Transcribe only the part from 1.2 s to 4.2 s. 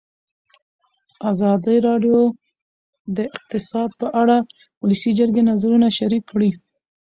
ازادي راډیو د اقتصاد په